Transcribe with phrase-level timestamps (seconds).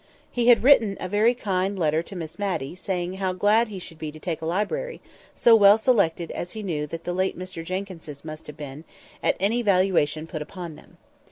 [0.31, 3.99] He had written a very kind letter to Miss Matty, saying "how glad he should
[3.99, 4.99] be to take a library,
[5.35, 8.83] so well selected as he knew that the late Mr Jenkyns's must have been,
[9.21, 10.97] at any valuation put upon them."